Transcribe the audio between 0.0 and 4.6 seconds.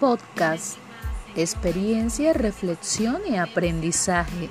Podcast, experiencia, reflexión y aprendizaje.